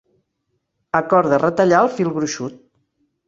Acorda 0.99 1.39
retallar 1.43 1.83
el 1.87 1.91
fil 1.99 2.11
gruixut. 2.17 2.57